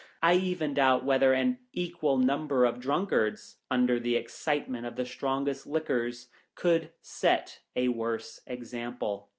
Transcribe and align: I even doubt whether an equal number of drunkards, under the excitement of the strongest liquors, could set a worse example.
I 0.23 0.33
even 0.33 0.73
doubt 0.73 1.05
whether 1.05 1.31
an 1.33 1.59
equal 1.73 2.17
number 2.17 2.65
of 2.65 2.79
drunkards, 2.79 3.57
under 3.69 3.99
the 3.99 4.15
excitement 4.15 4.87
of 4.87 4.95
the 4.95 5.05
strongest 5.05 5.67
liquors, 5.67 6.27
could 6.55 6.89
set 7.03 7.59
a 7.75 7.89
worse 7.89 8.41
example. 8.47 9.29